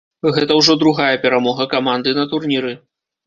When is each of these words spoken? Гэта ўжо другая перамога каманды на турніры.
Гэта 0.35 0.55
ўжо 0.59 0.75
другая 0.83 1.09
перамога 1.27 1.67
каманды 1.75 2.17
на 2.21 2.25
турніры. 2.35 2.73